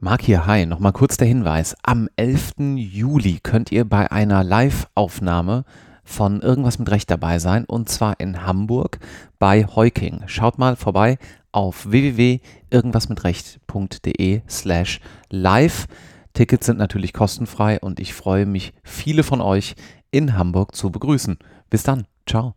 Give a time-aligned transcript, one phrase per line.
[0.00, 1.74] Marc hier, hi, nochmal kurz der Hinweis.
[1.82, 2.52] Am 11.
[2.76, 5.64] Juli könnt ihr bei einer Live-Aufnahme
[6.04, 9.00] von Irgendwas mit Recht dabei sein und zwar in Hamburg
[9.40, 10.22] bei Heuking.
[10.26, 11.18] Schaut mal vorbei
[11.50, 15.00] auf www.irgendwasmitrecht.de slash
[15.30, 15.88] live.
[16.32, 19.74] Tickets sind natürlich kostenfrei und ich freue mich, viele von euch
[20.12, 21.38] in Hamburg zu begrüßen.
[21.70, 22.54] Bis dann, ciao.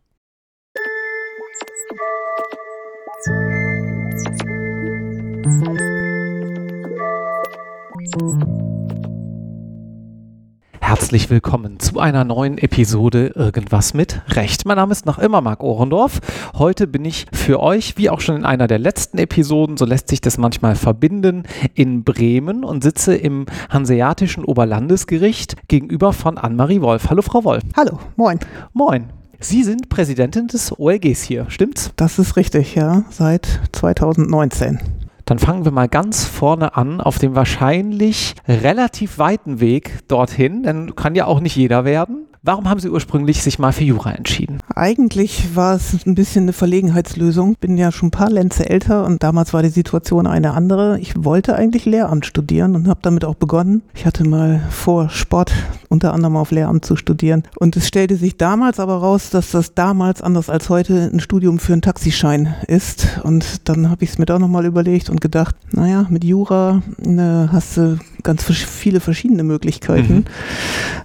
[10.82, 14.66] Herzlich willkommen zu einer neuen Episode Irgendwas mit Recht.
[14.66, 16.20] Mein Name ist noch immer Marc Ohrendorf.
[16.58, 20.10] Heute bin ich für euch, wie auch schon in einer der letzten Episoden, so lässt
[20.10, 27.10] sich das manchmal verbinden, in Bremen und sitze im Hanseatischen Oberlandesgericht gegenüber von Anne-Marie Wolf.
[27.10, 27.64] Hallo, Frau Wolf.
[27.78, 28.40] Hallo, moin.
[28.74, 29.06] Moin.
[29.40, 31.92] Sie sind Präsidentin des OLGs hier, stimmt's?
[31.96, 35.01] Das ist richtig, ja, seit 2019.
[35.32, 40.94] Dann fangen wir mal ganz vorne an, auf dem wahrscheinlich relativ weiten Weg dorthin, denn
[40.98, 42.26] kann ja auch nicht jeder werden.
[42.44, 44.58] Warum haben Sie ursprünglich sich mal für Jura entschieden?
[44.74, 47.56] Eigentlich war es ein bisschen eine Verlegenheitslösung.
[47.62, 50.98] Bin ja schon ein paar Lenze älter und damals war die Situation eine andere.
[51.00, 53.84] Ich wollte eigentlich Lehramt studieren und habe damit auch begonnen.
[53.94, 55.54] Ich hatte mal vor, Sport
[55.90, 57.44] unter anderem auf Lehramt zu studieren.
[57.60, 61.60] Und es stellte sich damals aber raus, dass das damals anders als heute ein Studium
[61.60, 63.20] für einen Taxischein ist.
[63.24, 67.50] Und dann habe ich es mir doch nochmal überlegt und gedacht, naja, mit Jura ne,
[67.52, 70.14] hast du ganz viele verschiedene Möglichkeiten.
[70.16, 70.26] Mhm.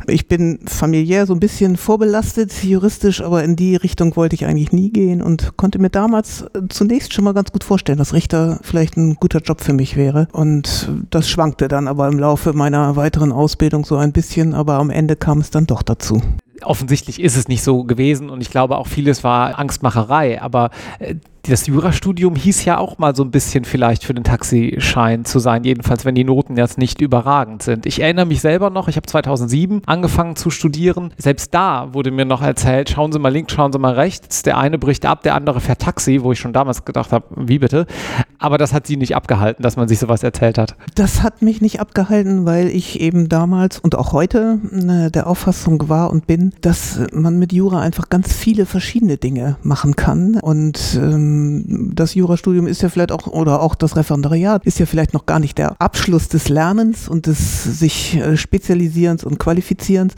[0.07, 4.73] Ich bin familiär so ein bisschen vorbelastet, juristisch, aber in die Richtung wollte ich eigentlich
[4.73, 8.59] nie gehen und konnte mir damals äh, zunächst schon mal ganz gut vorstellen, dass Richter
[8.63, 10.29] vielleicht ein guter Job für mich wäre.
[10.33, 14.91] Und das schwankte dann aber im Laufe meiner weiteren Ausbildung so ein bisschen, aber am
[14.91, 16.23] Ende kam es dann doch dazu
[16.63, 21.17] offensichtlich ist es nicht so gewesen und ich glaube auch vieles war Angstmacherei, aber äh,
[21.49, 25.65] das Jurastudium hieß ja auch mal so ein bisschen vielleicht für den Taxischein zu sein,
[25.65, 27.87] jedenfalls wenn die Noten jetzt nicht überragend sind.
[27.87, 31.13] Ich erinnere mich selber noch, ich habe 2007 angefangen zu studieren.
[31.19, 34.43] Selbst da wurde mir noch erzählt, schauen Sie mal links, schauen Sie mal rechts.
[34.43, 37.59] Der eine bricht ab, der andere fährt Taxi, wo ich schon damals gedacht habe, wie
[37.59, 37.87] bitte?
[38.39, 40.77] Aber das hat Sie nicht abgehalten, dass man sich sowas erzählt hat.
[40.95, 45.89] Das hat mich nicht abgehalten, weil ich eben damals und auch heute äh, der Auffassung
[45.89, 50.99] war und bin, dass man mit Jura einfach ganz viele verschiedene Dinge machen kann und
[51.01, 55.27] ähm, das Jurastudium ist ja vielleicht auch, oder auch das Referendariat ist ja vielleicht noch
[55.27, 60.15] gar nicht der Abschluss des Lernens und des sich äh, Spezialisierens und Qualifizierens.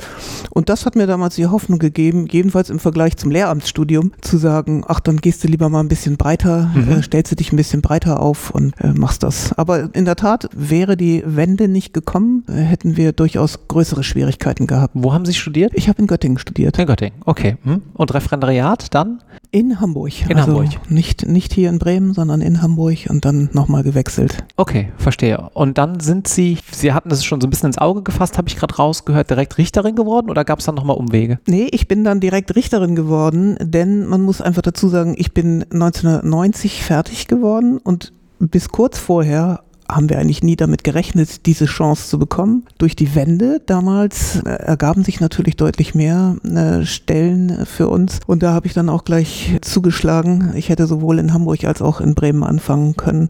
[0.51, 4.85] Und das hat mir damals die Hoffnung gegeben, jedenfalls im Vergleich zum Lehramtsstudium, zu sagen,
[4.87, 6.93] ach, dann gehst du lieber mal ein bisschen breiter, mhm.
[6.93, 9.53] äh, stellst du dich ein bisschen breiter auf und äh, machst das.
[9.55, 14.67] Aber in der Tat, wäre die Wende nicht gekommen, äh, hätten wir durchaus größere Schwierigkeiten
[14.67, 14.95] gehabt.
[14.95, 15.73] Wo haben Sie studiert?
[15.75, 16.79] Ich habe in Göttingen studiert.
[16.79, 17.57] In Göttingen, okay.
[17.65, 17.83] Hm.
[17.95, 19.23] Und Referendariat dann?
[19.51, 20.13] In Hamburg.
[20.29, 20.91] In also Hamburg.
[20.91, 24.45] Nicht, nicht hier in Bremen, sondern in Hamburg und dann nochmal gewechselt.
[24.57, 25.49] Okay, verstehe.
[25.55, 28.49] Und dann sind Sie, Sie hatten das schon so ein bisschen ins Auge gefasst, habe
[28.49, 31.39] ich gerade rausgehört, direkt Richterin geworden oder gab es dann nochmal Umwege?
[31.47, 35.63] Nee, ich bin dann direkt Richterin geworden, denn man muss einfach dazu sagen, ich bin
[35.73, 42.09] 1990 fertig geworden und bis kurz vorher haben wir eigentlich nie damit gerechnet, diese Chance
[42.09, 42.67] zu bekommen.
[42.79, 48.43] Durch die Wende damals äh, ergaben sich natürlich deutlich mehr äh, Stellen für uns und
[48.43, 50.53] da habe ich dann auch gleich zugeschlagen.
[50.55, 53.29] Ich hätte sowohl in Hamburg als auch in Bremen anfangen können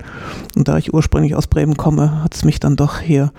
[0.57, 3.33] und da ich ursprünglich aus Bremen komme, hat es mich dann doch hier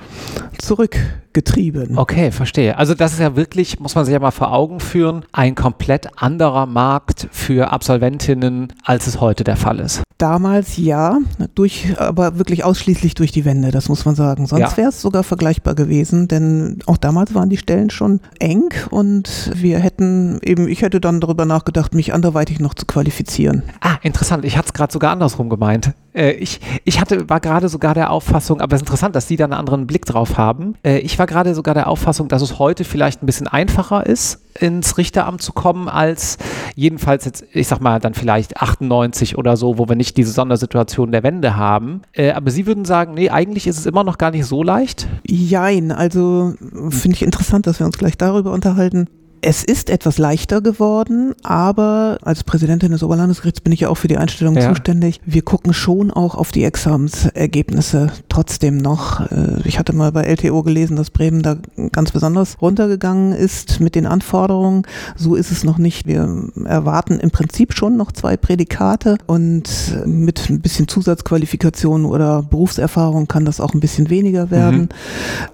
[0.57, 0.97] zurück
[1.33, 1.97] getrieben.
[1.97, 2.77] Okay, verstehe.
[2.77, 6.21] Also das ist ja wirklich, muss man sich ja mal vor Augen führen, ein komplett
[6.21, 10.01] anderer Markt für Absolventinnen, als es heute der Fall ist.
[10.19, 11.17] Damals ja,
[11.55, 14.47] durch, aber wirklich ausschließlich durch die Wende, das muss man sagen.
[14.47, 14.77] Sonst ja.
[14.77, 19.79] wäre es sogar vergleichbar gewesen, denn auch damals waren die Stellen schon eng und wir
[19.79, 23.63] hätten eben, ich hätte dann darüber nachgedacht, mich anderweitig noch zu qualifizieren.
[23.79, 24.43] Ah, interessant.
[24.43, 25.93] Ich hatte es gerade sogar andersrum gemeint.
[26.19, 29.37] Äh, ich, ich hatte, war gerade sogar der Auffassung, aber es ist interessant, dass Sie
[29.37, 30.75] da einen anderen Blick drauf haben.
[30.83, 34.41] Äh, ich war gerade sogar der Auffassung, dass es heute vielleicht ein bisschen einfacher ist,
[34.59, 36.37] ins Richteramt zu kommen, als
[36.75, 41.11] jedenfalls jetzt, ich sag mal, dann vielleicht 98 oder so, wo wir nicht diese Sondersituation
[41.11, 42.01] der Wende haben.
[42.11, 45.07] Äh, aber Sie würden sagen, nee, eigentlich ist es immer noch gar nicht so leicht?
[45.25, 46.53] Jein, also
[46.89, 49.07] finde ich interessant, dass wir uns gleich darüber unterhalten.
[49.41, 54.07] Es ist etwas leichter geworden, aber als Präsidentin des Oberlandesgerichts bin ich ja auch für
[54.07, 54.69] die Einstellung ja.
[54.69, 55.21] zuständig.
[55.25, 59.21] Wir gucken schon auch auf die Examensergebnisse trotzdem noch.
[59.31, 61.57] Äh, ich hatte mal bei LTO gelesen, dass Bremen da
[61.91, 64.83] ganz besonders runtergegangen ist mit den Anforderungen.
[65.15, 66.05] So ist es noch nicht.
[66.05, 69.69] Wir erwarten im Prinzip schon noch zwei Prädikate und
[70.05, 74.81] mit ein bisschen Zusatzqualifikation oder Berufserfahrung kann das auch ein bisschen weniger werden.
[74.81, 74.89] Mhm.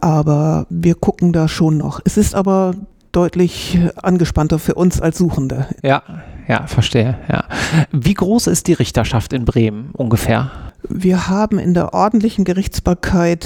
[0.01, 1.99] Aber wir gucken da schon noch.
[2.03, 2.73] Es ist aber
[3.15, 5.67] deutlich angespannter für uns als Suchende.
[5.81, 6.03] Ja,
[6.47, 7.17] ja, verstehe.
[7.29, 7.45] Ja.
[7.91, 10.51] Wie groß ist die Richterschaft in Bremen ungefähr?
[10.87, 13.45] Wir haben in der ordentlichen Gerichtsbarkeit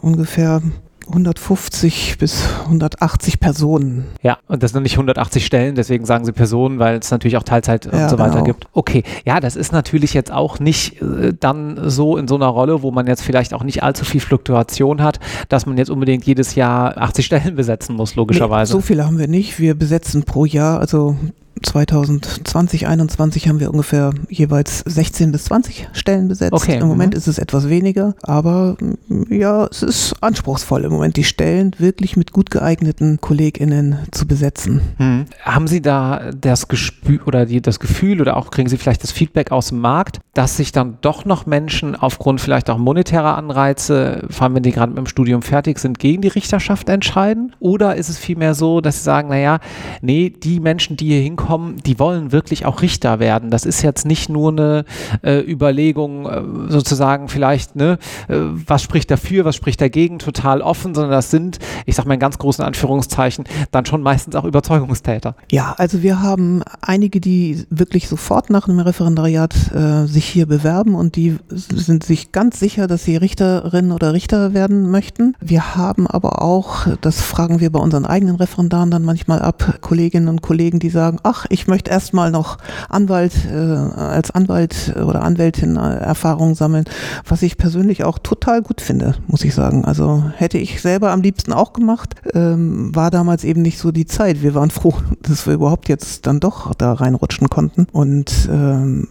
[0.00, 0.62] ungefähr
[1.08, 4.06] 150 bis 180 Personen.
[4.22, 7.42] Ja, und das sind nicht 180 Stellen, deswegen sagen sie Personen, weil es natürlich auch
[7.42, 8.44] Teilzeit ja, und so weiter genau.
[8.44, 8.66] gibt.
[8.72, 12.82] Okay, ja, das ist natürlich jetzt auch nicht äh, dann so in so einer Rolle,
[12.82, 16.54] wo man jetzt vielleicht auch nicht allzu viel Fluktuation hat, dass man jetzt unbedingt jedes
[16.54, 18.72] Jahr 80 Stellen besetzen muss, logischerweise.
[18.72, 19.58] Nee, so viele haben wir nicht.
[19.58, 21.16] Wir besetzen pro Jahr, also
[21.62, 26.52] 2020, 2021 haben wir ungefähr jeweils 16 bis 20 Stellen besetzt.
[26.52, 26.78] Okay.
[26.78, 27.18] Im Moment mhm.
[27.18, 32.16] ist es etwas weniger, aber mm, ja, es ist anspruchsvoll im Moment, die Stellen wirklich
[32.16, 34.82] mit gut geeigneten KollegInnen zu besetzen.
[34.98, 35.26] Mhm.
[35.42, 39.12] Haben Sie da das Gespür oder die, das Gefühl oder auch kriegen Sie vielleicht das
[39.12, 44.24] Feedback aus dem Markt, dass sich dann doch noch Menschen aufgrund vielleicht auch monetärer Anreize,
[44.28, 47.54] vor allem wenn die gerade mit dem Studium fertig sind, gegen die Richterschaft entscheiden?
[47.60, 49.58] Oder ist es vielmehr so, dass Sie sagen, naja,
[50.02, 53.50] nee, die Menschen, die hier hinkommen, kommen, die wollen wirklich auch Richter werden.
[53.50, 54.84] Das ist jetzt nicht nur eine
[55.22, 57.98] äh, Überlegung, äh, sozusagen vielleicht, ne,
[58.28, 62.14] äh, was spricht dafür, was spricht dagegen, total offen, sondern das sind, ich sage mal
[62.14, 65.36] in ganz großen Anführungszeichen, dann schon meistens auch Überzeugungstäter.
[65.52, 70.94] Ja, also wir haben einige, die wirklich sofort nach einem Referendariat äh, sich hier bewerben
[70.94, 75.34] und die sind sich ganz sicher, dass sie Richterin oder Richter werden möchten.
[75.40, 80.28] Wir haben aber auch, das fragen wir bei unseren eigenen Referendaren dann manchmal ab, Kolleginnen
[80.28, 85.22] und Kollegen, die sagen, ach, ach, ich möchte erstmal noch Anwalt, äh, als Anwalt oder
[85.22, 86.84] Anwältin äh, Erfahrung sammeln,
[87.26, 89.84] was ich persönlich auch total gut finde, muss ich sagen.
[89.84, 94.06] Also hätte ich selber am liebsten auch gemacht, ähm, war damals eben nicht so die
[94.06, 94.42] Zeit.
[94.42, 97.86] Wir waren froh, dass wir überhaupt jetzt dann doch da reinrutschen konnten.
[97.92, 99.08] Und ähm,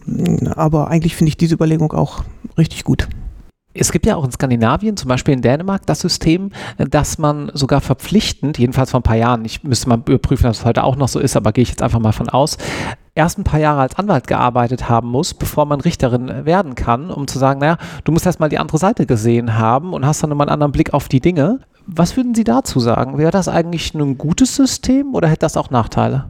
[0.54, 2.24] aber eigentlich finde ich diese Überlegung auch
[2.58, 3.08] richtig gut.
[3.78, 7.80] Es gibt ja auch in Skandinavien, zum Beispiel in Dänemark, das System, dass man sogar
[7.80, 11.08] verpflichtend, jedenfalls vor ein paar Jahren, ich müsste mal überprüfen, ob es heute auch noch
[11.08, 12.56] so ist, aber gehe ich jetzt einfach mal von aus,
[13.14, 17.26] erst ein paar Jahre als Anwalt gearbeitet haben muss, bevor man Richterin werden kann, um
[17.26, 20.30] zu sagen, naja, du musst erst mal die andere Seite gesehen haben und hast dann
[20.30, 21.60] immer einen anderen Blick auf die Dinge.
[21.86, 23.16] Was würden Sie dazu sagen?
[23.18, 26.26] Wäre das eigentlich ein gutes System oder hätte das auch Nachteile?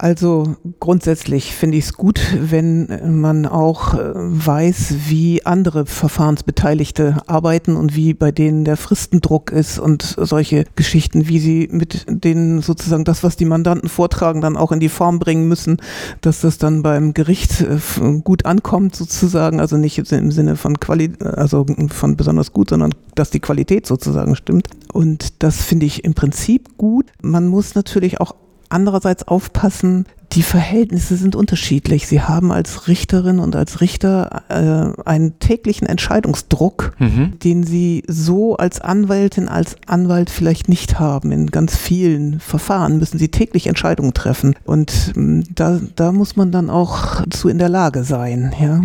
[0.00, 7.74] Also grundsätzlich finde ich es gut, wenn man auch äh, weiß, wie andere Verfahrensbeteiligte arbeiten
[7.74, 13.02] und wie bei denen der Fristendruck ist und solche Geschichten, wie sie mit den sozusagen
[13.02, 15.78] das, was die Mandanten vortragen, dann auch in die Form bringen müssen,
[16.20, 17.78] dass das dann beim Gericht äh,
[18.22, 23.30] gut ankommt sozusagen, also nicht im Sinne von Qualität, also von besonders gut, sondern dass
[23.30, 24.68] die Qualität sozusagen stimmt.
[24.92, 27.06] Und das finde ich im Prinzip gut.
[27.20, 28.36] Man muss natürlich auch
[28.68, 32.06] andererseits aufpassen, die Verhältnisse sind unterschiedlich.
[32.06, 37.38] Sie haben als Richterin und als Richter äh, einen täglichen Entscheidungsdruck, mhm.
[37.42, 41.32] den sie so als Anwältin, als Anwalt vielleicht nicht haben.
[41.32, 44.54] In ganz vielen Verfahren müssen sie täglich Entscheidungen treffen.
[44.64, 48.80] Und ähm, da, da muss man dann auch zu in der Lage sein, ja,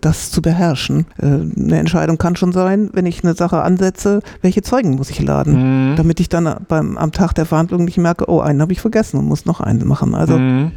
[0.00, 1.06] das zu beherrschen.
[1.18, 5.22] Äh, eine Entscheidung kann schon sein, wenn ich eine Sache ansetze, welche Zeugen muss ich
[5.22, 5.96] laden, mhm.
[5.96, 9.18] damit ich dann beim, am Tag der Verhandlung nicht merke, oh, einen habe ich vergessen
[9.18, 10.16] und muss noch einen machen.
[10.16, 10.72] Also mhm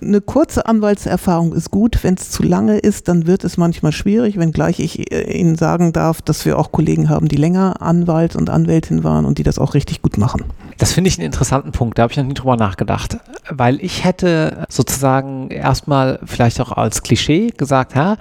[0.00, 1.98] eine kurze Anwaltserfahrung ist gut.
[2.02, 5.92] Wenn es zu lange ist, dann wird es manchmal schwierig, wenngleich ich äh, Ihnen sagen
[5.92, 9.58] darf, dass wir auch Kollegen haben, die länger Anwalt und Anwältin waren und die das
[9.58, 10.44] auch richtig gut machen.
[10.78, 11.98] Das finde ich einen interessanten Punkt.
[11.98, 13.18] Da habe ich noch nie drüber nachgedacht.
[13.48, 18.16] Weil ich hätte sozusagen erstmal vielleicht auch als Klischee gesagt, ja,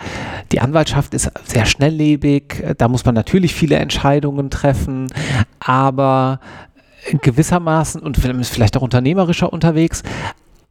[0.51, 2.63] die Anwaltschaft ist sehr schnelllebig.
[2.77, 5.07] Da muss man natürlich viele Entscheidungen treffen.
[5.59, 6.39] Aber
[7.21, 10.03] gewissermaßen und vielleicht auch unternehmerischer unterwegs,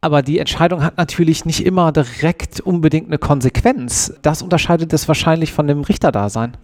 [0.01, 4.13] aber die Entscheidung hat natürlich nicht immer direkt unbedingt eine Konsequenz.
[4.23, 6.57] Das unterscheidet es wahrscheinlich von dem Richterdasein.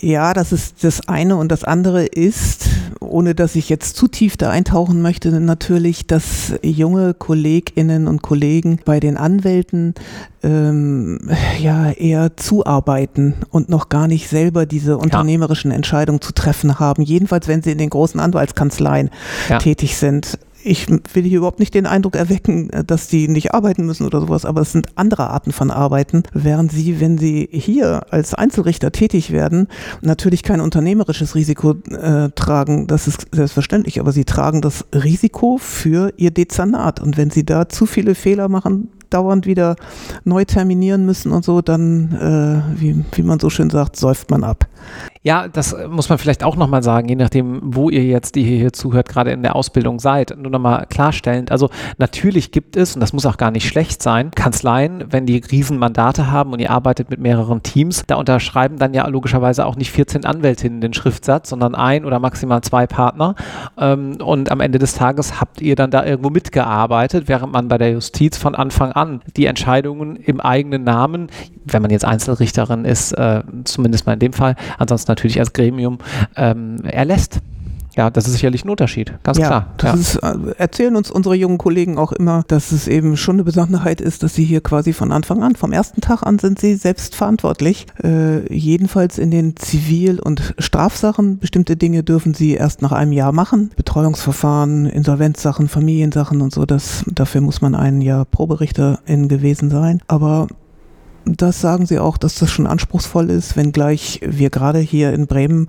[0.00, 2.68] Ja, das ist das eine und das andere ist,
[3.00, 8.80] ohne dass ich jetzt zu tief da eintauchen möchte, natürlich, dass junge Kolleginnen und Kollegen
[8.84, 9.94] bei den Anwälten
[10.42, 11.18] ähm,
[11.58, 17.02] ja eher zuarbeiten und noch gar nicht selber diese unternehmerischen Entscheidungen zu treffen haben.
[17.02, 19.10] Jedenfalls, wenn sie in den großen Anwaltskanzleien
[19.50, 19.58] ja.
[19.58, 23.86] tätig sind ich will hier überhaupt nicht den Eindruck erwecken, äh, dass die nicht arbeiten
[23.86, 28.12] müssen oder sowas, aber es sind andere Arten von Arbeiten, während sie, wenn sie hier
[28.12, 29.68] als Einzelrichter tätig werden,
[30.00, 36.12] natürlich kein unternehmerisches Risiko äh, tragen, das ist selbstverständlich, aber sie tragen das Risiko für
[36.16, 37.00] ihr Dezernat.
[37.00, 39.76] Und wenn sie da zu viele Fehler machen, dauernd wieder
[40.24, 42.12] neu terminieren müssen und so, dann,
[42.76, 44.66] äh, wie, wie man so schön sagt, säuft man ab.
[45.22, 48.72] Ja, das muss man vielleicht auch nochmal sagen, je nachdem, wo ihr jetzt, die hier
[48.72, 50.34] zuhört, gerade in der Ausbildung seid.
[50.38, 51.52] Nur nochmal klarstellend.
[51.52, 55.36] Also natürlich gibt es, und das muss auch gar nicht schlecht sein, Kanzleien, wenn die
[55.36, 59.90] Riesenmandate haben und ihr arbeitet mit mehreren Teams, da unterschreiben dann ja logischerweise auch nicht
[59.90, 63.34] 14 Anwältinnen den Schriftsatz, sondern ein oder maximal zwei Partner.
[63.76, 67.76] Ähm, und am Ende des Tages habt ihr dann da irgendwo mitgearbeitet, während man bei
[67.76, 71.28] der Justiz von Anfang an an, die Entscheidungen im eigenen Namen,
[71.64, 75.98] wenn man jetzt Einzelrichterin ist, äh, zumindest mal in dem Fall, ansonsten natürlich als Gremium,
[76.36, 77.40] ähm, erlässt.
[77.96, 79.66] Ja, das ist sicherlich ein Unterschied, ganz ja, klar.
[79.78, 80.30] Das ja.
[80.30, 84.00] Ist, äh, erzählen uns unsere jungen Kollegen auch immer, dass es eben schon eine Besonderheit
[84.00, 87.14] ist, dass sie hier quasi von Anfang an, vom ersten Tag an sind sie selbst
[87.14, 87.86] verantwortlich.
[88.02, 91.38] Äh, jedenfalls in den Zivil- und Strafsachen.
[91.38, 93.70] Bestimmte Dinge dürfen sie erst nach einem Jahr machen.
[93.76, 96.66] Betreuungsverfahren, Insolvenzsachen, Familiensachen und so.
[96.66, 100.00] Das, dafür muss man ein Jahr Proberichterin gewesen sein.
[100.06, 100.48] Aber
[101.24, 105.68] das sagen sie auch, dass das schon anspruchsvoll ist, wenngleich wir gerade hier in Bremen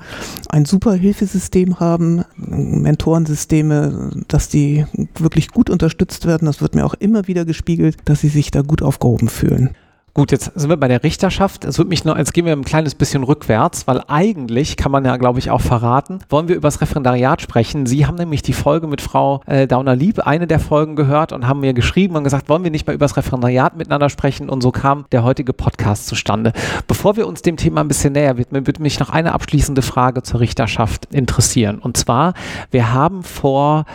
[0.50, 4.86] ein super Hilfesystem haben, Mentorensysteme, dass die
[5.17, 6.46] wirklich gut unterstützt werden.
[6.46, 9.72] Das wird mir auch immer wieder gespiegelt, dass sie sich da gut aufgehoben fühlen.
[10.13, 11.63] Gut, jetzt sind wir bei der Richterschaft.
[11.63, 15.06] Es wird mich noch, jetzt gehen wir ein kleines bisschen rückwärts, weil eigentlich kann man
[15.06, 17.86] ja, glaube ich, auch verraten, wollen wir über das Referendariat sprechen.
[17.86, 21.62] Sie haben nämlich die Folge mit Frau äh, Dauner-Lieb, eine der Folgen gehört und haben
[21.62, 24.50] mir geschrieben und gesagt, wollen wir nicht mal über das Referendariat miteinander sprechen?
[24.50, 26.51] Und so kam der heutige Podcast zustande.
[26.88, 30.24] Bevor wir uns dem Thema ein bisschen näher widmen, würde mich noch eine abschließende Frage
[30.24, 31.80] zur Richterschaft interessieren.
[31.80, 32.34] Und zwar,
[32.70, 33.86] wir haben vor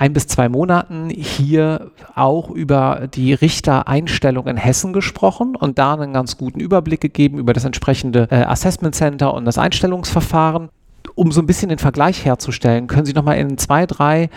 [0.00, 6.14] ein bis zwei Monaten hier auch über die Richtereinstellung in Hessen gesprochen und da einen
[6.14, 10.70] ganz guten Überblick gegeben über das entsprechende äh, Assessment Center und das Einstellungsverfahren.
[11.16, 14.30] Um so ein bisschen den Vergleich herzustellen, können Sie nochmal in zwei, drei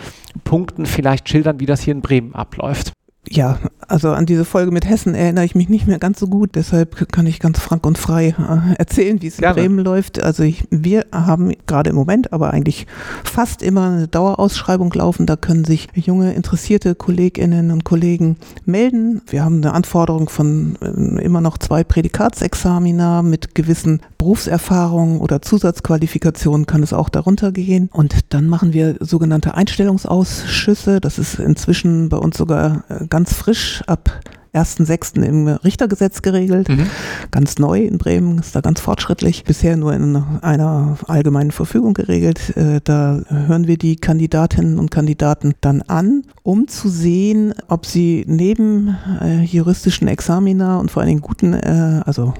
[0.44, 2.92] Punkten vielleicht schildern, wie das hier in Bremen abläuft?
[3.30, 6.54] Ja, also an diese Folge mit Hessen erinnere ich mich nicht mehr ganz so gut,
[6.54, 10.22] deshalb kann ich ganz frank und frei äh, erzählen, wie es in Bremen läuft.
[10.22, 12.86] Also ich, wir haben gerade im Moment, aber eigentlich
[13.24, 15.26] fast immer eine Dauerausschreibung laufen.
[15.26, 19.22] Da können sich junge, interessierte Kolleginnen und Kollegen melden.
[19.28, 26.66] Wir haben eine Anforderung von äh, immer noch zwei Prädikatsexamina mit gewissen Berufserfahrungen oder Zusatzqualifikationen
[26.66, 27.90] kann es auch darunter gehen.
[27.92, 31.00] Und dann machen wir sogenannte Einstellungsausschüsse.
[31.00, 34.10] Das ist inzwischen bei uns sogar äh, ganz frisch ab
[34.54, 35.22] 1.6.
[35.22, 36.68] im Richtergesetz geregelt.
[36.68, 36.88] Mhm.
[37.30, 39.44] Ganz neu in Bremen, ist da ganz fortschrittlich.
[39.44, 42.56] Bisher nur in einer allgemeinen Verfügung geregelt.
[42.56, 48.24] Äh, da hören wir die Kandidatinnen und Kandidaten dann an, um zu sehen, ob sie
[48.26, 52.34] neben äh, juristischen Examina und vor allen Dingen guten, also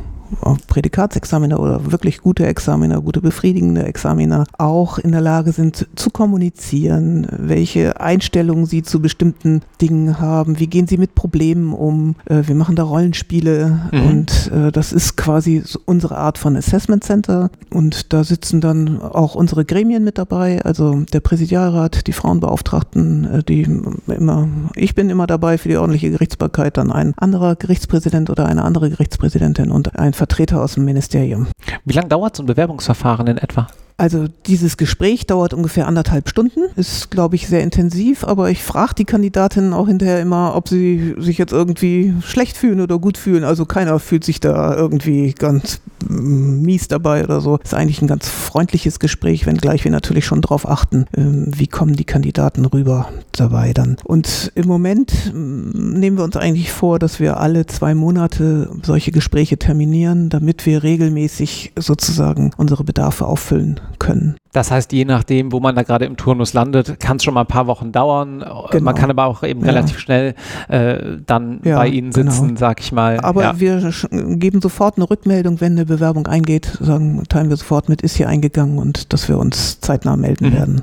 [0.66, 7.26] Prädikatsexaminer oder wirklich gute Examiner, gute befriedigende Examiner auch in der Lage sind zu kommunizieren,
[7.30, 12.16] welche Einstellungen sie zu bestimmten Dingen haben, wie gehen sie mit Problemen um.
[12.26, 14.06] Äh, wir machen da Rollenspiele mhm.
[14.06, 19.34] und äh, das ist quasi unsere Art von Assessment Center und da sitzen dann auch
[19.34, 23.62] unsere Gremien mit dabei, also der Präsidialrat, die Frauenbeauftragten, äh, die
[24.08, 28.64] immer, ich bin immer dabei für die ordentliche Gerichtsbarkeit, dann ein anderer Gerichtspräsident oder eine
[28.64, 31.48] andere Gerichtspräsidentin und ein Vertreter aus dem Ministerium.
[31.84, 33.66] Wie lange dauert so ein Bewerbungsverfahren in etwa?
[33.96, 38.94] Also dieses Gespräch dauert ungefähr anderthalb Stunden, ist, glaube ich, sehr intensiv, aber ich frage
[38.98, 43.44] die Kandidatinnen auch hinterher immer, ob sie sich jetzt irgendwie schlecht fühlen oder gut fühlen.
[43.44, 47.58] Also keiner fühlt sich da irgendwie ganz mies dabei oder so.
[47.62, 51.94] Ist eigentlich ein ganz freundliches Gespräch, wenngleich wir natürlich schon darauf achten, ähm, wie kommen
[51.94, 53.96] die Kandidaten rüber dabei dann.
[54.02, 59.56] Und im Moment nehmen wir uns eigentlich vor, dass wir alle zwei Monate solche Gespräche
[59.56, 64.36] terminieren, damit wir regelmäßig sozusagen unsere Bedarfe auffüllen können.
[64.52, 67.40] Das heißt, je nachdem, wo man da gerade im Turnus landet, kann es schon mal
[67.40, 68.38] ein paar Wochen dauern.
[68.70, 68.84] Genau.
[68.84, 69.66] Man kann aber auch eben ja.
[69.66, 70.34] relativ schnell
[70.68, 72.30] äh, dann ja, bei Ihnen genau.
[72.30, 72.60] sitzen, genau.
[72.60, 73.18] sag ich mal.
[73.20, 73.60] Aber ja.
[73.60, 78.16] wir geben sofort eine Rückmeldung, wenn eine Bewerbung eingeht, sagen, teilen wir sofort mit, ist
[78.16, 80.52] hier eingegangen und dass wir uns zeitnah melden mhm.
[80.52, 80.82] werden.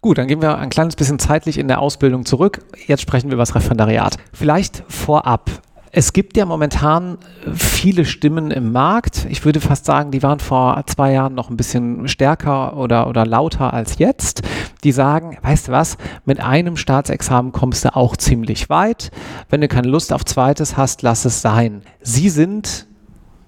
[0.00, 2.62] Gut, dann gehen wir ein kleines bisschen zeitlich in der Ausbildung zurück.
[2.86, 4.16] Jetzt sprechen wir über das Referendariat.
[4.32, 5.50] Vielleicht vorab.
[5.98, 7.16] Es gibt ja momentan
[7.54, 9.26] viele Stimmen im Markt.
[9.30, 13.24] Ich würde fast sagen, die waren vor zwei Jahren noch ein bisschen stärker oder, oder
[13.24, 14.42] lauter als jetzt.
[14.84, 19.10] Die sagen, weißt du was, mit einem Staatsexamen kommst du auch ziemlich weit.
[19.48, 21.80] Wenn du keine Lust auf zweites hast, lass es sein.
[22.02, 22.86] Sie sind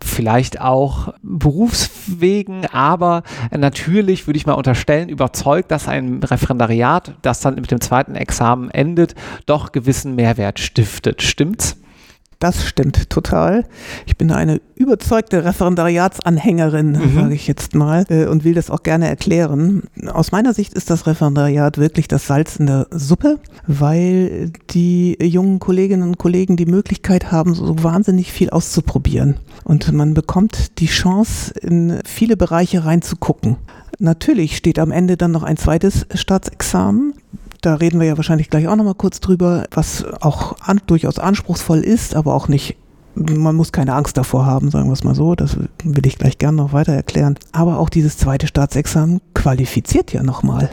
[0.02, 3.24] vielleicht auch Berufswegen, aber
[3.54, 8.70] natürlich würde ich mal unterstellen, überzeugt, dass ein Referendariat, das dann mit dem zweiten Examen
[8.70, 9.14] endet,
[9.44, 11.20] doch gewissen Mehrwert stiftet.
[11.20, 11.76] Stimmt's?
[12.38, 13.64] Das stimmt total.
[14.07, 17.14] Ich bin eine überzeugte Referendariatsanhängerin, mhm.
[17.14, 19.83] sage ich jetzt mal, äh, und will das auch gerne erklären.
[20.07, 25.59] Aus meiner Sicht ist das Referendariat wirklich das Salz in der Suppe, weil die jungen
[25.59, 29.38] Kolleginnen und Kollegen die Möglichkeit haben, so wahnsinnig viel auszuprobieren.
[29.64, 33.57] Und man bekommt die Chance, in viele Bereiche reinzugucken.
[33.99, 37.14] Natürlich steht am Ende dann noch ein zweites Staatsexamen.
[37.60, 41.80] Da reden wir ja wahrscheinlich gleich auch nochmal kurz drüber, was auch an, durchaus anspruchsvoll
[41.80, 42.76] ist, aber auch nicht
[43.14, 45.34] man muss keine Angst davor haben, sagen wir es mal so.
[45.34, 47.36] Das will ich gleich gerne noch weiter erklären.
[47.52, 50.70] Aber auch dieses zweite Staatsexamen qualifiziert ja nochmal.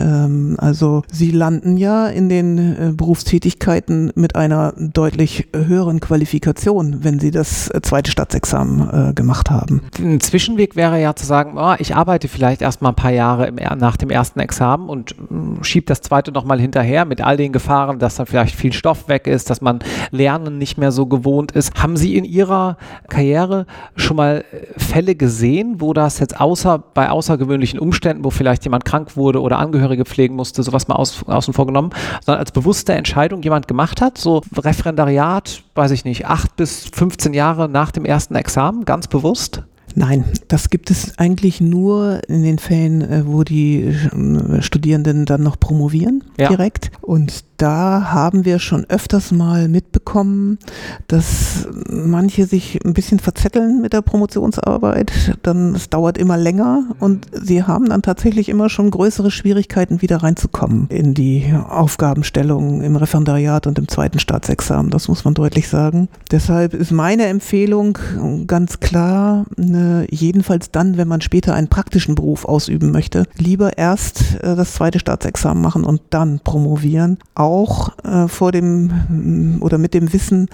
[0.00, 7.18] Ähm, also sie landen ja in den äh, Berufstätigkeiten mit einer deutlich höheren Qualifikation, wenn
[7.18, 9.82] sie das äh, zweite Staatsexamen äh, gemacht haben.
[9.98, 13.46] Ein Zwischenweg wäre ja zu sagen, oh, ich arbeite vielleicht erst mal ein paar Jahre
[13.46, 17.52] im, nach dem ersten Examen und mm, schiebe das zweite nochmal hinterher mit all den
[17.52, 19.78] Gefahren, dass dann vielleicht viel Stoff weg ist, dass man
[20.10, 21.74] Lernen nicht mehr so gewohnt ist.
[21.82, 22.76] Haben Sie in Ihrer
[23.08, 24.44] Karriere schon mal
[24.76, 29.58] Fälle gesehen, wo das jetzt außer bei außergewöhnlichen Umständen, wo vielleicht jemand krank wurde oder
[29.58, 31.90] Angehörige pflegen musste, sowas mal aus, außen vor genommen,
[32.24, 37.32] sondern als bewusste Entscheidung jemand gemacht hat, so Referendariat, weiß ich nicht, acht bis 15
[37.32, 39.62] Jahre nach dem ersten Examen, ganz bewusst?
[39.98, 45.42] Nein, das gibt es eigentlich nur in den Fällen, äh, wo die äh, Studierenden dann
[45.42, 46.48] noch promovieren ja.
[46.48, 46.90] direkt.
[47.00, 50.58] Und da haben wir schon öfters mal mitbekommen,
[51.08, 55.36] dass manche sich ein bisschen verzetteln mit der Promotionsarbeit.
[55.42, 60.22] Dann es dauert immer länger und sie haben dann tatsächlich immer schon größere Schwierigkeiten, wieder
[60.22, 64.90] reinzukommen in die Aufgabenstellung im Referendariat und im zweiten Staatsexamen.
[64.90, 66.08] Das muss man deutlich sagen.
[66.30, 67.98] Deshalb ist meine Empfehlung
[68.46, 74.36] ganz klar, ne, jedenfalls dann, wenn man später einen praktischen Beruf ausüben möchte, lieber erst
[74.42, 77.45] äh, das zweite Staatsexamen machen und dann promovieren auch
[78.04, 80.48] äh, vor dem mm, oder mit dem Wissen,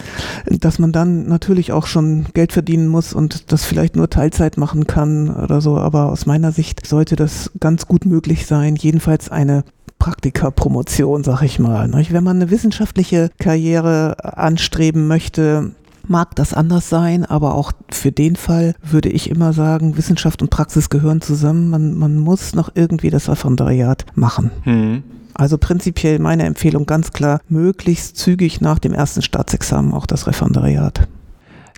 [0.46, 4.86] dass man dann natürlich auch schon Geld verdienen muss und das vielleicht nur Teilzeit machen
[4.86, 5.78] kann oder so.
[5.78, 8.76] Aber aus meiner Sicht sollte das ganz gut möglich sein.
[8.76, 9.64] Jedenfalls eine
[9.98, 11.88] Praktika-Promotion, sag ich mal.
[12.10, 15.72] Wenn man eine wissenschaftliche Karriere anstreben möchte,
[16.08, 20.50] mag das anders sein, aber auch für den Fall würde ich immer sagen, Wissenschaft und
[20.50, 21.70] Praxis gehören zusammen.
[21.70, 24.50] Man, man muss noch irgendwie das Referendariat machen.
[24.62, 25.02] Hm.
[25.34, 31.08] Also prinzipiell meine Empfehlung ganz klar, möglichst zügig nach dem ersten Staatsexamen auch das Referendariat.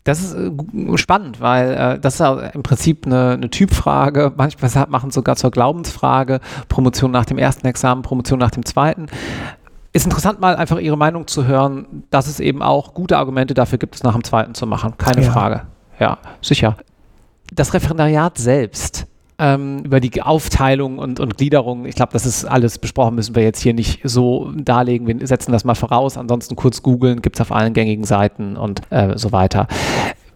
[0.05, 0.51] Das ist äh,
[0.97, 4.33] spannend, weil äh, das ist ja im Prinzip eine, eine Typfrage.
[4.37, 6.41] Manchmal machen es sogar zur Glaubensfrage.
[6.69, 9.07] Promotion nach dem ersten Examen, Promotion nach dem zweiten.
[9.95, 13.79] Ist interessant, mal einfach Ihre Meinung zu hören, dass es eben auch gute Argumente dafür
[13.79, 14.95] gibt, es nach dem zweiten zu machen.
[14.99, 15.31] Keine ja.
[15.31, 15.63] Frage.
[16.01, 16.77] Ja, sicher.
[17.53, 19.07] Das Referendariat selbst
[19.39, 21.87] ähm, über die Aufteilung und, und Gliederung.
[21.87, 25.07] Ich glaube, das ist alles besprochen, müssen wir jetzt hier nicht so darlegen.
[25.07, 26.19] Wir setzen das mal voraus.
[26.19, 29.69] Ansonsten kurz googeln, gibt es auf allen gängigen Seiten und äh, so weiter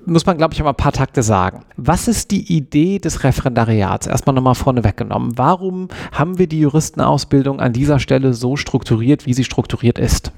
[0.08, 1.64] muss man, glaube ich, mal ein paar Takte sagen.
[1.76, 4.06] Was ist die Idee des Referendariats?
[4.06, 5.36] Erstmal nochmal vorne weggenommen.
[5.36, 10.32] Warum haben wir die Juristenausbildung an dieser Stelle so strukturiert, wie sie strukturiert ist?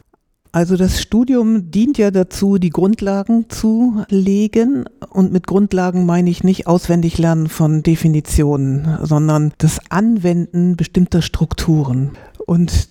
[0.52, 4.85] Also das Studium dient ja dazu, die Grundlagen zu legen.
[5.09, 12.12] Und mit Grundlagen meine ich nicht auswendig lernen von Definitionen, sondern das Anwenden bestimmter Strukturen.
[12.46, 12.88] Und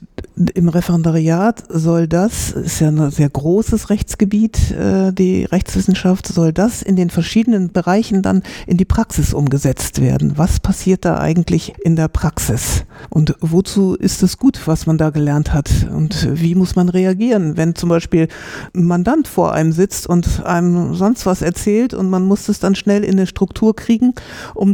[0.54, 6.82] im Referendariat soll das, ist ja ein sehr großes Rechtsgebiet, äh, die Rechtswissenschaft, soll das
[6.82, 10.38] in den verschiedenen Bereichen dann in die Praxis umgesetzt werden.
[10.38, 12.86] Was passiert da eigentlich in der Praxis?
[13.10, 15.70] Und wozu ist es gut, was man da gelernt hat?
[15.94, 18.28] Und wie muss man reagieren, wenn zum Beispiel
[18.76, 22.76] ein Mandant vor einem sitzt und einem sonst was erzählt und man muss es dann
[22.76, 24.14] schnell in eine Struktur kriegen,
[24.54, 24.74] um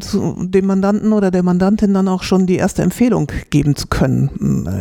[0.51, 4.29] dem Mandanten oder der Mandantin dann auch schon die erste Empfehlung geben zu können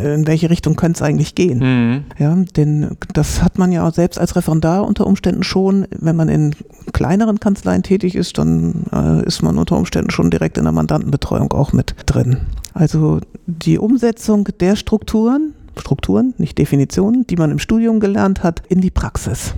[0.03, 1.59] in welche Richtung könnte es eigentlich gehen.
[1.59, 2.03] Mhm.
[2.17, 6.55] Ja, denn das hat man ja selbst als Referendar unter Umständen schon, wenn man in
[6.93, 11.51] kleineren Kanzleien tätig ist, dann äh, ist man unter Umständen schon direkt in der Mandantenbetreuung
[11.53, 12.41] auch mit drin.
[12.73, 18.81] Also die Umsetzung der Strukturen, Strukturen, nicht Definitionen, die man im Studium gelernt hat, in
[18.81, 19.53] die Praxis.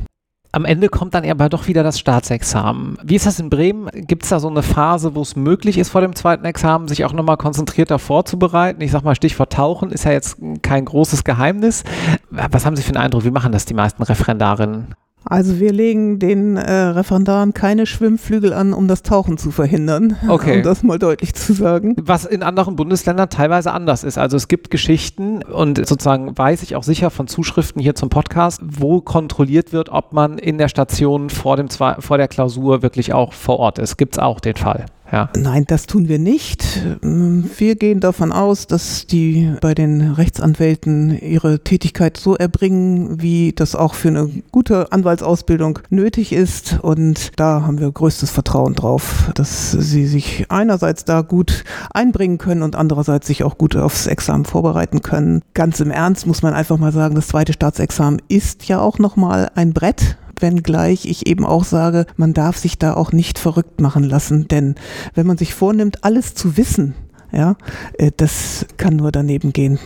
[0.58, 2.98] Am Ende kommt dann aber doch wieder das Staatsexamen.
[3.04, 3.92] Wie ist das in Bremen?
[3.94, 7.06] Gibt es da so eine Phase, wo es möglich ist, vor dem zweiten Examen sich
[7.06, 8.82] auch nochmal konzentrierter vorzubereiten?
[8.82, 11.84] Ich sag mal, Stichwort Tauchen ist ja jetzt kein großes Geheimnis.
[12.32, 13.24] Was haben Sie für einen Eindruck?
[13.24, 14.96] Wie machen das die meisten Referendarinnen?
[15.30, 20.58] Also wir legen den äh, Referendaren keine Schwimmflügel an, um das Tauchen zu verhindern, okay.
[20.58, 21.96] um das mal deutlich zu sagen.
[22.02, 24.18] Was in anderen Bundesländern teilweise anders ist.
[24.18, 28.62] Also es gibt Geschichten und sozusagen weiß ich auch sicher von Zuschriften hier zum Podcast,
[28.64, 33.34] wo kontrolliert wird, ob man in der Station vor, dem, vor der Klausur wirklich auch
[33.34, 33.98] vor Ort ist.
[33.98, 34.86] Gibt es auch den Fall.
[35.12, 35.30] Ja.
[35.38, 36.82] Nein, das tun wir nicht.
[37.02, 43.76] Wir gehen davon aus, dass die bei den Rechtsanwälten ihre Tätigkeit so erbringen, wie das
[43.76, 46.80] auch für eine gute Anwaltsausbildung nötig ist.
[46.82, 52.64] Und da haben wir größtes Vertrauen drauf, dass sie sich einerseits da gut einbringen können
[52.64, 55.42] und andererseits sich auch gut aufs Examen vorbereiten können.
[55.54, 59.52] Ganz im Ernst muss man einfach mal sagen, das zweite Staatsexamen ist ja auch nochmal
[59.56, 64.04] ein Brett wenngleich ich eben auch sage, man darf sich da auch nicht verrückt machen
[64.04, 64.76] lassen, denn
[65.14, 66.96] wenn man sich vornimmt, alles zu wissen,
[67.34, 67.58] Ja,
[67.98, 69.80] äh, das kann nur daneben gehen.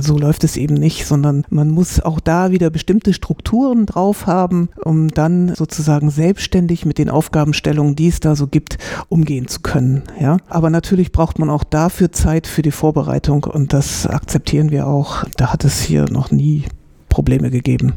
[0.00, 4.68] So läuft es eben nicht, sondern man muss auch da wieder bestimmte Strukturen drauf haben,
[4.84, 10.02] um dann sozusagen selbstständig mit den Aufgabenstellungen, die es da so gibt, umgehen zu können.
[10.20, 14.86] Ja, aber natürlich braucht man auch dafür Zeit für die Vorbereitung und das akzeptieren wir
[14.86, 15.24] auch.
[15.36, 16.64] Da hat es hier noch nie
[17.08, 17.94] Probleme gegeben.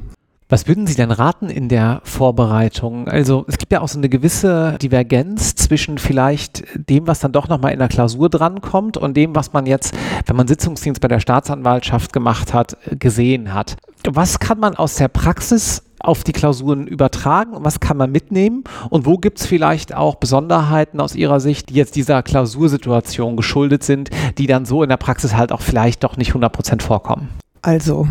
[0.49, 3.09] Was würden Sie denn raten in der Vorbereitung?
[3.09, 7.49] Also es gibt ja auch so eine gewisse Divergenz zwischen vielleicht dem, was dann doch
[7.49, 9.93] nochmal in der Klausur drankommt und dem, was man jetzt,
[10.25, 13.75] wenn man Sitzungsdienst bei der Staatsanwaltschaft gemacht hat, gesehen hat.
[14.09, 19.07] Was kann man aus der Praxis auf die Klausuren übertragen was kann man mitnehmen und
[19.07, 24.11] wo gibt es vielleicht auch Besonderheiten aus Ihrer Sicht, die jetzt dieser Klausursituation geschuldet sind,
[24.37, 27.29] die dann so in der Praxis halt auch vielleicht doch nicht 100% vorkommen?
[27.61, 28.07] Also,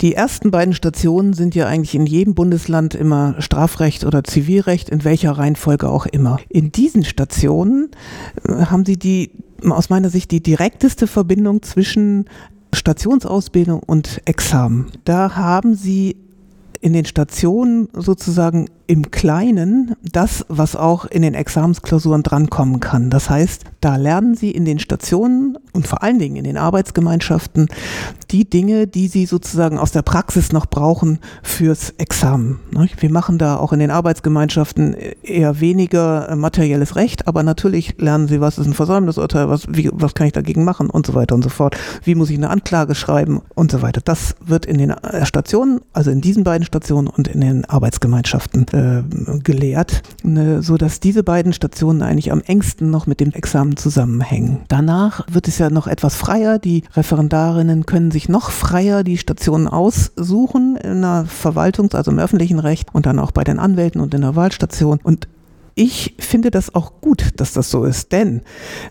[0.00, 5.04] die ersten beiden Stationen sind ja eigentlich in jedem Bundesland immer Strafrecht oder Zivilrecht, in
[5.04, 6.38] welcher Reihenfolge auch immer.
[6.48, 7.90] In diesen Stationen
[8.46, 9.30] äh, haben Sie die,
[9.68, 12.26] aus meiner Sicht, die direkteste Verbindung zwischen
[12.72, 14.86] Stationsausbildung und Examen.
[15.04, 16.16] Da haben Sie
[16.80, 23.10] in den Stationen sozusagen im Kleinen das, was auch in den Examensklausuren drankommen kann.
[23.10, 27.68] Das heißt, da lernen Sie in den Stationen und vor allen Dingen in den Arbeitsgemeinschaften
[28.30, 32.60] die Dinge, die Sie sozusagen aus der Praxis noch brauchen fürs Examen.
[32.98, 38.28] Wir machen da auch in den Arbeitsgemeinschaften eher weniger äh, materielles Recht, aber natürlich lernen
[38.28, 41.34] Sie, was ist ein Versäumnisurteil, was, wie, was kann ich dagegen machen und so weiter
[41.34, 41.76] und so fort.
[42.04, 44.00] Wie muss ich eine Anklage schreiben und so weiter.
[44.04, 48.66] Das wird in den äh, Stationen, also in diesen beiden Stationen und in den Arbeitsgemeinschaften
[48.72, 54.60] äh, gelehrt, ne, so diese beiden Stationen eigentlich am engsten noch mit dem Examen zusammenhängen.
[54.68, 56.58] Danach wird es ja noch etwas freier.
[56.58, 62.58] Die Referendarinnen können sich noch freier die Stationen aussuchen in der Verwaltung, also im öffentlichen
[62.58, 65.00] Recht und dann auch bei den Anwälten und in der Wahlstation.
[65.02, 65.28] Und
[65.74, 68.42] ich finde das auch gut, dass das so ist, denn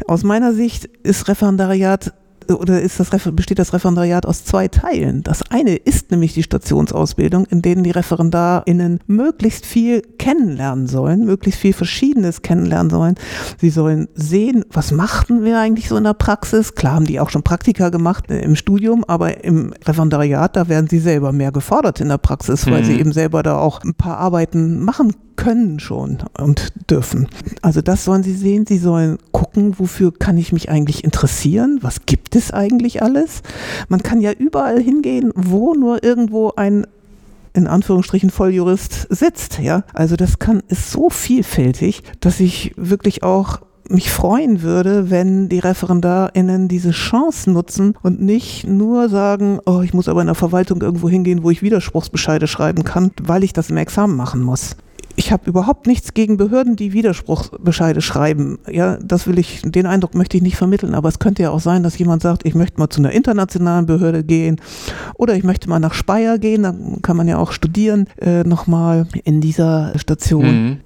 [0.07, 2.13] aus meiner Sicht ist Referendariat
[2.49, 5.23] oder ist das, besteht das Referendariat aus zwei Teilen.
[5.23, 11.59] Das eine ist nämlich die Stationsausbildung, in denen die ReferendarInnen möglichst viel kennenlernen sollen, möglichst
[11.59, 13.15] viel Verschiedenes kennenlernen sollen.
[13.59, 16.75] Sie sollen sehen, was machten wir eigentlich so in der Praxis.
[16.75, 20.89] Klar haben die auch schon Praktika gemacht äh, im Studium, aber im Referendariat, da werden
[20.89, 22.85] sie selber mehr gefordert in der Praxis, weil mhm.
[22.85, 27.29] sie eben selber da auch ein paar Arbeiten machen können schon und dürfen.
[27.61, 28.65] Also das sollen sie sehen.
[28.67, 31.79] Sie sollen gucken, wofür kann ich mich eigentlich interessieren?
[31.81, 33.41] Was gibt es eigentlich alles?
[33.87, 36.87] Man kann ja überall hingehen, wo nur irgendwo ein
[37.53, 39.83] in Anführungsstrichen Volljurist sitzt, ja.
[39.93, 45.59] Also das kann, ist so vielfältig, dass ich wirklich auch mich freuen würde, wenn die
[45.59, 50.81] ReferendarInnen diese Chance nutzen und nicht nur sagen, oh, ich muss aber in der Verwaltung
[50.81, 54.75] irgendwo hingehen, wo ich Widerspruchsbescheide schreiben kann, weil ich das im Examen machen muss
[55.19, 58.57] ich habe überhaupt nichts gegen Behörden, die Widerspruchsbescheide schreiben.
[58.71, 61.59] Ja, das will ich, den Eindruck möchte ich nicht vermitteln, aber es könnte ja auch
[61.59, 64.61] sein, dass jemand sagt, ich möchte mal zu einer internationalen Behörde gehen
[65.15, 69.09] oder ich möchte mal nach Speyer gehen, dann kann man ja auch studieren äh, nochmal
[69.25, 70.45] in dieser Station.
[70.45, 70.77] Mhm.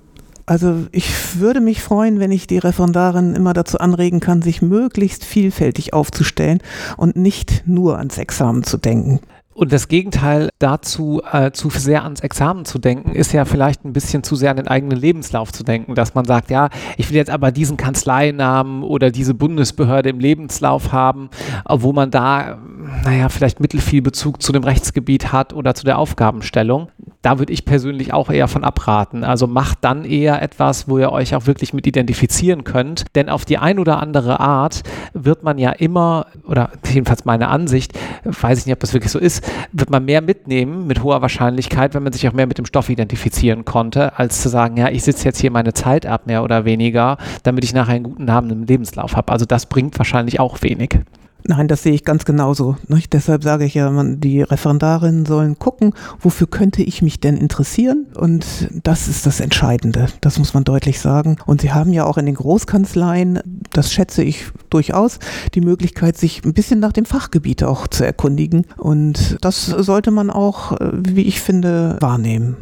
[0.47, 5.23] Also ich würde mich freuen, wenn ich die Referendarin immer dazu anregen kann, sich möglichst
[5.23, 6.57] vielfältig aufzustellen
[6.97, 9.19] und nicht nur ans Examen zu denken.
[9.53, 13.93] Und das Gegenteil dazu, äh, zu sehr ans Examen zu denken, ist ja vielleicht ein
[13.93, 17.17] bisschen zu sehr an den eigenen Lebenslauf zu denken, dass man sagt, ja, ich will
[17.17, 21.29] jetzt aber diesen Kanzleinamen oder diese Bundesbehörde im Lebenslauf haben,
[21.69, 22.57] wo man da,
[23.03, 26.89] naja, vielleicht mittelfiel Bezug zu dem Rechtsgebiet hat oder zu der Aufgabenstellung.
[27.21, 29.23] Da würde ich persönlich auch eher von abraten.
[29.23, 33.05] Also macht dann eher etwas, wo ihr euch auch wirklich mit identifizieren könnt.
[33.15, 37.97] Denn auf die ein oder andere Art wird man ja immer, oder jedenfalls meine Ansicht,
[38.25, 41.93] weiß ich nicht, ob das wirklich so ist, wird man mehr mitnehmen mit hoher Wahrscheinlichkeit,
[41.93, 45.03] wenn man sich auch mehr mit dem Stoff identifizieren konnte, als zu sagen, ja, ich
[45.03, 48.49] sitze jetzt hier meine Zeit ab, mehr oder weniger, damit ich nachher einen guten Namen
[48.49, 49.32] im Lebenslauf habe.
[49.32, 50.99] Also das bringt wahrscheinlich auch wenig.
[51.45, 52.77] Nein, das sehe ich ganz genauso.
[52.88, 53.12] Nicht?
[53.13, 58.08] Deshalb sage ich ja, man, die Referendarinnen sollen gucken, wofür könnte ich mich denn interessieren?
[58.15, 60.08] Und das ist das Entscheidende.
[60.21, 61.38] Das muss man deutlich sagen.
[61.45, 63.39] Und sie haben ja auch in den Großkanzleien,
[63.71, 65.19] das schätze ich durchaus,
[65.53, 68.65] die Möglichkeit, sich ein bisschen nach dem Fachgebiet auch zu erkundigen.
[68.77, 72.56] Und das sollte man auch, äh, wie ich finde, wahrnehmen.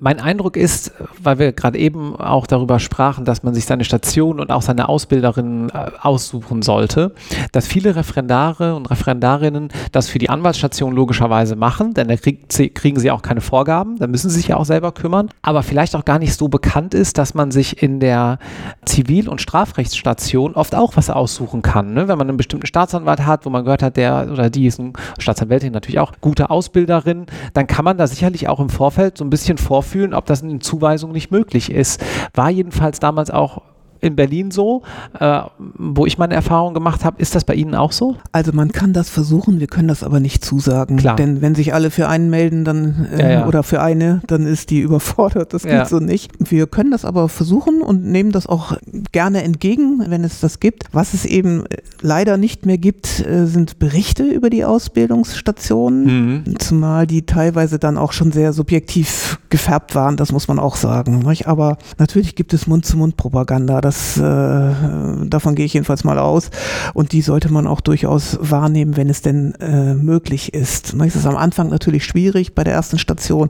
[0.00, 4.38] Mein Eindruck ist, weil wir gerade eben auch darüber sprachen, dass man sich seine Station
[4.38, 7.14] und auch seine Ausbilderin äh, aussuchen sollte,
[7.50, 13.00] dass viele Referendare und Referendarinnen das für die Anwaltsstation logischerweise machen, denn da krieg, kriegen
[13.00, 16.04] sie auch keine Vorgaben, da müssen sie sich ja auch selber kümmern, aber vielleicht auch
[16.04, 18.38] gar nicht so bekannt ist, dass man sich in der
[18.84, 21.94] Zivil- und Strafrechtsstation oft auch was aussuchen kann.
[21.94, 22.06] Ne?
[22.06, 24.92] Wenn man einen bestimmten Staatsanwalt hat, wo man gehört hat, der oder die ist eine
[25.18, 29.30] Staatsanwältin natürlich auch gute Ausbilderin, dann kann man da sicherlich auch im Vorfeld so ein
[29.30, 32.04] bisschen vorführen, ob das in Zuweisung nicht möglich ist.
[32.34, 33.62] War jedenfalls damals auch
[34.00, 34.82] in Berlin so,
[35.18, 35.40] äh,
[35.76, 37.20] wo ich meine Erfahrung gemacht habe.
[37.20, 38.16] Ist das bei Ihnen auch so?
[38.32, 40.96] Also man kann das versuchen, wir können das aber nicht zusagen.
[40.98, 41.16] Klar.
[41.16, 43.46] Denn wenn sich alle für einen melden, dann äh, Ja, ja.
[43.46, 45.52] oder für eine, dann ist die überfordert.
[45.54, 45.78] Das Ja.
[45.80, 46.32] geht so nicht.
[46.38, 48.76] Wir können das aber versuchen und nehmen das auch
[49.12, 50.84] gerne entgegen, wenn es das gibt.
[50.92, 56.42] Was es eben äh, leider nicht mehr gibt, äh, sind Berichte über die Ausbildungsstationen.
[56.44, 56.58] Mhm.
[56.58, 61.20] Zumal die teilweise dann auch schon sehr subjektiv gefärbt waren, das muss man auch sagen.
[61.20, 61.46] Nicht?
[61.46, 66.50] Aber natürlich gibt es Mund-zu-Mund-Propaganda, das, äh, davon gehe ich jedenfalls mal aus.
[66.92, 70.94] Und die sollte man auch durchaus wahrnehmen, wenn es denn äh, möglich ist.
[70.94, 71.14] Nicht?
[71.14, 73.48] Es ist am Anfang natürlich schwierig bei der ersten Station,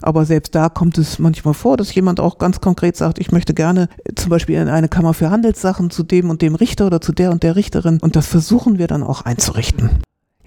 [0.00, 3.52] aber selbst da kommt es manchmal vor, dass jemand auch ganz konkret sagt, ich möchte
[3.52, 7.00] gerne äh, zum Beispiel in eine Kammer für Handelssachen zu dem und dem Richter oder
[7.00, 7.98] zu der und der Richterin.
[8.00, 9.90] Und das versuchen wir dann auch einzurichten.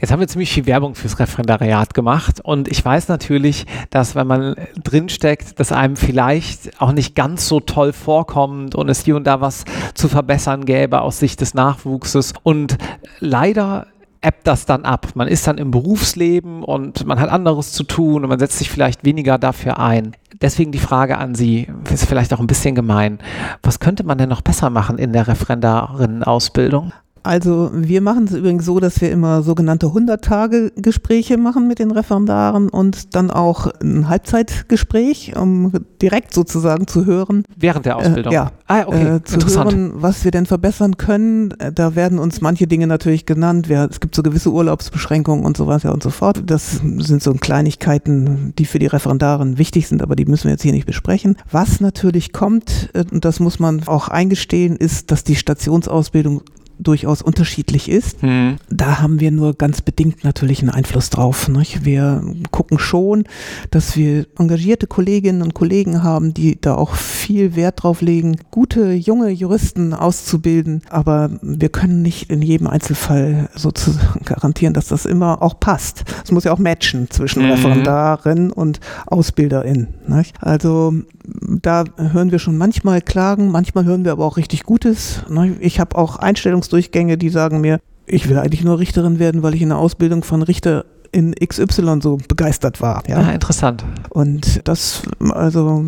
[0.04, 4.28] Jetzt haben wir ziemlich viel Werbung fürs Referendariat gemacht und ich weiß natürlich, dass wenn
[4.28, 9.24] man drinsteckt, dass einem vielleicht auch nicht ganz so toll vorkommt und es hier und
[9.26, 9.64] da was
[9.94, 12.78] zu verbessern gäbe aus Sicht des Nachwuchses und
[13.22, 13.88] leider
[14.20, 15.08] ebbt das dann ab.
[15.16, 18.70] Man ist dann im Berufsleben und man hat anderes zu tun und man setzt sich
[18.70, 20.18] vielleicht weniger dafür ein.
[20.42, 23.20] Deswegen die Frage an Sie, ist vielleicht auch ein bisschen gemein.
[23.62, 26.92] Was könnte man denn noch besser machen in der Referendarinnen-Ausbildung?
[27.24, 32.70] Also wir machen es übrigens so, dass wir immer sogenannte 100-Tage-Gespräche machen mit den Referendaren
[32.70, 38.34] und dann auch ein Halbzeitgespräch, um direkt sozusagen zu hören, Während der Ausbildung?
[38.34, 38.52] Äh, ja.
[38.68, 39.16] Ah, okay.
[39.16, 39.72] äh, zu Interessant.
[39.72, 41.52] hören, was wir denn verbessern können.
[41.60, 43.70] Äh, Da werden uns manche Dinge natürlich genannt.
[43.70, 46.44] Es gibt so gewisse Urlaubsbeschränkungen und so weiter und so fort.
[46.46, 50.64] Das sind so Kleinigkeiten, die für die Referendaren wichtig sind, aber die müssen wir jetzt
[50.64, 51.38] hier nicht besprechen.
[51.52, 56.42] Was natürlich kommt, äh, und das muss man auch eingestehen, ist, dass die Stationsausbildung
[56.84, 58.22] durchaus unterschiedlich ist.
[58.22, 58.58] Hm.
[58.70, 61.48] Da haben wir nur ganz bedingt natürlich einen Einfluss drauf.
[61.48, 61.86] Nicht?
[61.86, 63.26] Wir gucken schon,
[63.72, 68.94] dass wir engagierte Kolleginnen und Kollegen haben, die da auch viel Wert drauf legen, gute
[68.94, 70.82] junge Juristen auszubilden.
[70.90, 76.04] Aber wir können nicht in jedem Einzelfall sozusagen garantieren, dass das immer auch passt.
[76.24, 77.52] Es muss ja auch matchen zwischen Mhm.
[77.52, 79.88] Referendarin und Ausbilderin.
[80.08, 80.36] Nicht?
[80.42, 80.94] Also
[81.26, 85.24] da hören wir schon manchmal Klagen, manchmal hören wir aber auch richtig Gutes.
[85.30, 85.56] Ne?
[85.60, 89.62] Ich habe auch Einstellungsdurchgänge, die sagen mir, ich will eigentlich nur Richterin werden, weil ich
[89.62, 93.04] in der Ausbildung von Richter in XY so begeistert war.
[93.08, 93.32] Ah, Ja?
[93.32, 93.86] interessant.
[94.10, 95.86] Und das, also,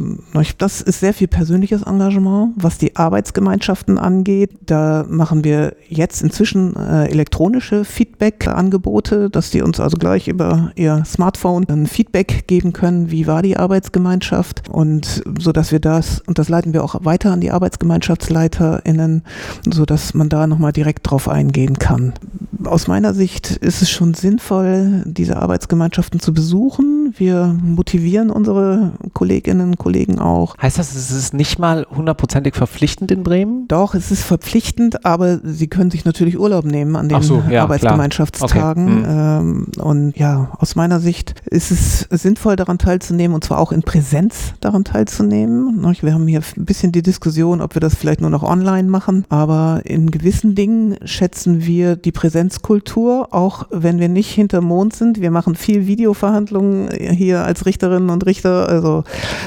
[0.57, 4.51] das ist sehr viel persönliches Engagement, was die Arbeitsgemeinschaften angeht.
[4.65, 11.03] Da machen wir jetzt inzwischen äh, elektronische Feedback-Angebote, dass die uns also gleich über ihr
[11.05, 16.38] Smartphone ein Feedback geben können, wie war die Arbeitsgemeinschaft und so dass wir das, und
[16.38, 19.23] das leiten wir auch weiter an die ArbeitsgemeinschaftsleiterInnen,
[19.69, 22.13] so dass man da nochmal direkt drauf eingehen kann.
[22.67, 27.04] Aus meiner Sicht ist es schon sinnvoll, diese Arbeitsgemeinschaften zu besuchen.
[27.17, 30.58] Wir motivieren unsere Kolleginnen und Kollegen auch.
[30.58, 33.67] Heißt das, es ist nicht mal hundertprozentig verpflichtend in Bremen?
[33.67, 37.63] Doch, es ist verpflichtend, aber sie können sich natürlich Urlaub nehmen an den so, ja,
[37.63, 39.04] Arbeitsgemeinschaftstagen.
[39.04, 39.39] klar.
[39.39, 43.82] Ähm, und ja, aus meiner Sicht ist es sinnvoll, daran teilzunehmen und zwar auch in
[43.82, 45.82] Präsenz daran teilzunehmen.
[45.82, 46.04] Nicht?
[46.04, 49.25] Wir haben hier ein bisschen die Diskussion, ob wir das vielleicht nur noch online machen,
[49.30, 55.21] aber in gewissen Dingen schätzen wir die Präsenzkultur, auch wenn wir nicht hinter Mond sind.
[55.21, 58.67] Wir machen viel Videoverhandlungen hier als Richterinnen und Richter.
[58.69, 59.03] Also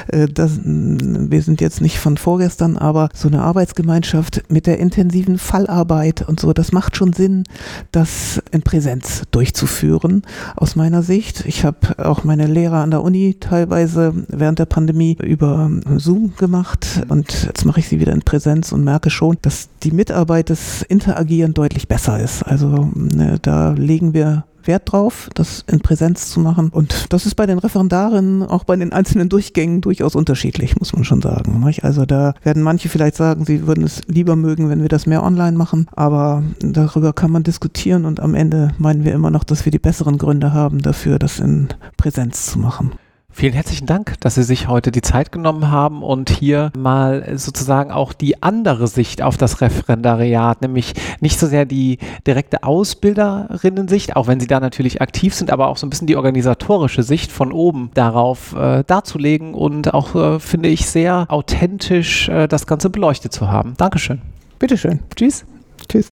[0.07, 4.79] äh, das, mh, wir sind jetzt nicht von vorgestern, aber so eine Arbeitsgemeinschaft mit der
[4.79, 7.43] intensiven Fallarbeit und so, das macht schon Sinn,
[7.91, 10.23] das in Präsenz durchzuführen,
[10.55, 11.45] aus meiner Sicht.
[11.45, 17.01] Ich habe auch meine Lehre an der Uni teilweise während der Pandemie über Zoom gemacht
[17.09, 20.81] und jetzt mache ich sie wieder in Präsenz und merke schon, dass die Mitarbeit, das
[20.83, 22.43] Interagieren deutlich besser ist.
[22.43, 26.69] Also ne, da legen wir Wert drauf, das in Präsenz zu machen.
[26.69, 31.03] Und das ist bei den Referendaren, auch bei den einzelnen Durchgängen durchaus unterschiedlich, muss man
[31.03, 31.61] schon sagen.
[31.81, 35.23] Also da werden manche vielleicht sagen, sie würden es lieber mögen, wenn wir das mehr
[35.23, 35.87] online machen.
[35.95, 39.79] Aber darüber kann man diskutieren und am Ende meinen wir immer noch, dass wir die
[39.79, 42.91] besseren Gründe haben dafür, das in Präsenz zu machen.
[43.31, 47.91] Vielen herzlichen Dank, dass Sie sich heute die Zeit genommen haben und hier mal sozusagen
[47.91, 54.27] auch die andere Sicht auf das Referendariat, nämlich nicht so sehr die direkte Ausbilderinnen-Sicht, auch
[54.27, 57.53] wenn Sie da natürlich aktiv sind, aber auch so ein bisschen die organisatorische Sicht von
[57.53, 63.31] oben darauf äh, darzulegen und auch, äh, finde ich, sehr authentisch äh, das Ganze beleuchtet
[63.31, 63.73] zu haben.
[63.77, 64.21] Dankeschön.
[64.57, 64.99] Bitteschön.
[65.15, 65.45] Tschüss.
[65.87, 66.07] Tschüss.